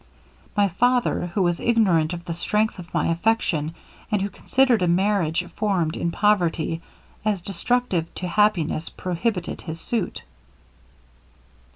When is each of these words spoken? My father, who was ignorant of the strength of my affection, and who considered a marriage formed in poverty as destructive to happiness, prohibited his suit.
My 0.57 0.67
father, 0.67 1.27
who 1.27 1.43
was 1.43 1.59
ignorant 1.59 2.11
of 2.11 2.25
the 2.25 2.33
strength 2.33 2.79
of 2.79 2.91
my 2.91 3.09
affection, 3.09 3.75
and 4.11 4.19
who 4.19 4.31
considered 4.31 4.81
a 4.81 4.87
marriage 4.87 5.45
formed 5.51 5.95
in 5.95 6.09
poverty 6.09 6.81
as 7.23 7.39
destructive 7.41 8.11
to 8.15 8.27
happiness, 8.27 8.89
prohibited 8.89 9.61
his 9.61 9.79
suit. 9.79 10.23